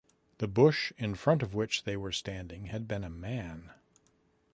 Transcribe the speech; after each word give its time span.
The 0.39 0.47
bush 0.47 0.91
in 0.97 1.13
front 1.13 1.43
of 1.43 1.53
which 1.53 1.83
they 1.83 1.95
were 1.95 2.11
standing 2.11 2.65
had 2.65 2.87
been 2.87 3.03
a 3.03 3.09
man. 3.11 3.69